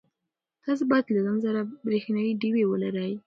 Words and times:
تاسي 0.63 0.83
باید 0.91 1.05
له 1.15 1.19
ځان 1.25 1.37
سره 1.45 1.59
برېښنایی 1.85 2.37
ډېوې 2.41 2.63
ولرئ. 2.67 3.13